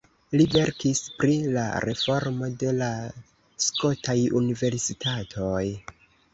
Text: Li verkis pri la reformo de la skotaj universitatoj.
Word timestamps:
Li 0.39 0.45
verkis 0.53 1.01
pri 1.23 1.35
la 1.57 1.65
reformo 1.85 2.49
de 2.65 2.73
la 2.79 2.89
skotaj 3.69 4.19
universitatoj. 4.43 5.65